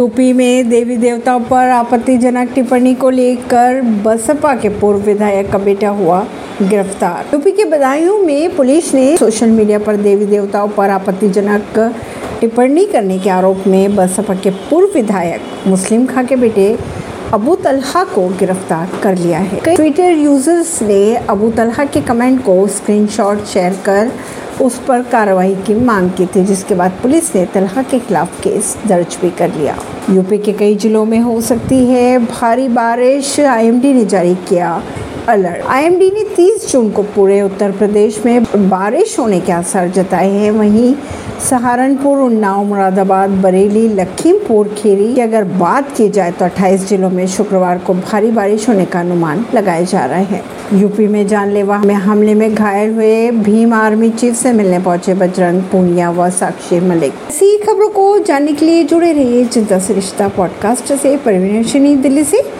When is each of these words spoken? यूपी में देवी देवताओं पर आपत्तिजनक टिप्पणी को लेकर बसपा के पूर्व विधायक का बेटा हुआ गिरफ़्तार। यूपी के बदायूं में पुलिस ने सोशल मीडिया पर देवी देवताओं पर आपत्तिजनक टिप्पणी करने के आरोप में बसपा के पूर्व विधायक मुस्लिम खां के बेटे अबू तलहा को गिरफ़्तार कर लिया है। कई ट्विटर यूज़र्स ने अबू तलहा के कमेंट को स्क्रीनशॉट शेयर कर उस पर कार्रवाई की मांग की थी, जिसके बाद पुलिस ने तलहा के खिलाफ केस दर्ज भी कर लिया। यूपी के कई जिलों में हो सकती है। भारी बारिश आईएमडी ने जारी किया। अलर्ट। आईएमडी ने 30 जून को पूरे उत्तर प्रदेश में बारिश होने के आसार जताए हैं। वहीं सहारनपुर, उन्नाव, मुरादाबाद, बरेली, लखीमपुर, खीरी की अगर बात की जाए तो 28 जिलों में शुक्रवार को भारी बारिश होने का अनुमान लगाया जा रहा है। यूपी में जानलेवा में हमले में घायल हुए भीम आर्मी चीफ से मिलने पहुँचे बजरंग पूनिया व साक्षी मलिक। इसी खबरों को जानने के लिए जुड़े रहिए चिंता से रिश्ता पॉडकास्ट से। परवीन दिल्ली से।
यूपी 0.00 0.32
में 0.32 0.68
देवी 0.68 0.96
देवताओं 0.96 1.40
पर 1.40 1.68
आपत्तिजनक 1.70 2.52
टिप्पणी 2.54 2.94
को 2.94 3.08
लेकर 3.10 3.80
बसपा 4.04 4.54
के 4.56 4.68
पूर्व 4.78 4.98
विधायक 4.98 5.50
का 5.52 5.58
बेटा 5.58 5.88
हुआ 5.98 6.20
गिरफ़्तार। 6.62 7.26
यूपी 7.34 7.50
के 7.52 7.64
बदायूं 7.64 8.16
में 8.18 8.56
पुलिस 8.56 8.92
ने 8.94 9.16
सोशल 9.16 9.50
मीडिया 9.50 9.78
पर 9.78 9.96
देवी 9.98 10.26
देवताओं 10.26 10.68
पर 10.68 10.90
आपत्तिजनक 10.90 11.78
टिप्पणी 12.40 12.86
करने 12.86 13.18
के 13.18 13.30
आरोप 13.30 13.66
में 13.66 13.96
बसपा 13.96 14.34
के 14.34 14.50
पूर्व 14.70 14.94
विधायक 14.94 15.66
मुस्लिम 15.66 16.06
खां 16.06 16.26
के 16.26 16.36
बेटे 16.36 16.76
अबू 17.34 17.54
तलहा 17.54 18.04
को 18.04 18.28
गिरफ़्तार 18.38 18.98
कर 19.02 19.18
लिया 19.18 19.38
है। 19.38 19.60
कई 19.64 19.76
ट्विटर 19.76 20.12
यूज़र्स 20.12 20.80
ने 20.82 21.14
अबू 21.16 21.50
तलहा 21.50 21.84
के 21.84 22.00
कमेंट 22.00 22.44
को 22.44 22.66
स्क्रीनशॉट 22.68 23.44
शेयर 23.44 23.80
कर 23.84 24.12
उस 24.62 24.78
पर 24.78 25.02
कार्रवाई 25.02 25.54
की 25.66 25.74
मांग 25.74 26.10
की 26.10 26.26
थी, 26.26 26.44
जिसके 26.44 26.74
बाद 26.74 26.98
पुलिस 27.02 27.34
ने 27.34 27.44
तलहा 27.46 27.82
के 27.82 27.98
खिलाफ 27.98 28.40
केस 28.42 28.76
दर्ज 28.86 29.16
भी 29.22 29.30
कर 29.30 29.54
लिया। 29.54 29.78
यूपी 30.10 30.38
के 30.38 30.52
कई 30.52 30.74
जिलों 30.74 31.04
में 31.04 31.18
हो 31.20 31.40
सकती 31.40 31.84
है। 31.86 32.18
भारी 32.18 32.68
बारिश 32.68 33.40
आईएमडी 33.40 33.92
ने 33.94 34.04
जारी 34.04 34.34
किया। 34.34 34.82
अलर्ट। 35.28 35.66
आईएमडी 35.66 36.10
ने 36.10 36.24
30 36.36 36.72
जून 36.72 36.90
को 36.90 37.02
पूरे 37.02 37.42
उत्तर 37.42 37.70
प्रदेश 37.70 38.22
में 38.26 38.44
बारिश 38.44 39.18
होने 39.18 39.40
के 39.40 39.52
आसार 39.52 39.88
जताए 39.88 40.30
हैं। 40.30 40.50
वहीं 40.50 40.94
सहारनपुर, 41.50 42.18
उन्नाव, 42.18 42.64
मुरादाबाद, 42.64 43.30
बरेली, 43.30 43.88
लखीमपुर, 43.88 44.68
खीरी 44.68 45.14
की 45.14 45.20
अगर 45.20 45.44
बात 45.44 45.96
की 45.96 46.08
जाए 46.08 46.30
तो 46.30 46.44
28 46.44 46.88
जिलों 46.88 47.10
में 47.10 47.26
शुक्रवार 47.26 47.78
को 47.78 47.94
भारी 47.94 48.30
बारिश 48.30 48.68
होने 48.68 48.84
का 48.84 49.00
अनुमान 49.00 49.46
लगाया 49.54 49.80
जा 49.80 50.04
रहा 50.04 50.18
है। 50.18 50.42
यूपी 50.74 51.06
में 51.06 51.28
जानलेवा 51.28 51.78
में 51.78 51.94
हमले 51.94 52.34
में 52.34 52.54
घायल 52.54 52.94
हुए 52.94 53.30
भीम 53.30 53.74
आर्मी 53.74 54.10
चीफ 54.10 54.34
से 54.34 54.52
मिलने 54.52 54.78
पहुँचे 54.78 55.14
बजरंग 55.14 55.62
पूनिया 55.62 56.10
व 56.10 56.30
साक्षी 56.30 56.80
मलिक। 56.80 57.12
इसी 57.30 57.58
खबरों 57.58 57.88
को 57.88 58.18
जानने 58.18 58.52
के 58.52 58.66
लिए 58.66 58.84
जुड़े 58.84 59.12
रहिए 59.12 59.44
चिंता 59.44 59.78
से 59.78 59.94
रिश्ता 59.94 60.28
पॉडकास्ट 60.28 60.92
से। 60.92 61.16
परवीन 61.16 62.02
दिल्ली 62.02 62.24
से। 62.24 62.42